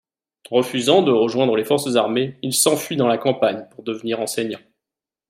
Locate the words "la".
3.07-3.19